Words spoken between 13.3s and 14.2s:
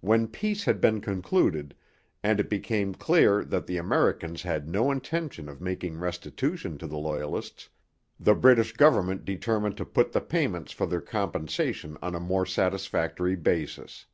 basis.